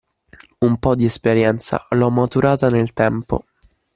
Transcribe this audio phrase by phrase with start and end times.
[0.61, 3.45] Un po’ di esperienza l’ho maturata nel tempo